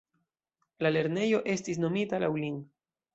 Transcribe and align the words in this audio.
La 0.85 0.91
lernejo 0.95 1.41
estis 1.57 1.79
nomita 1.83 2.21
laŭ 2.25 2.31
lin. 2.45 2.57